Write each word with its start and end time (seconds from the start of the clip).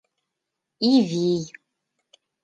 Ивий 0.91 1.45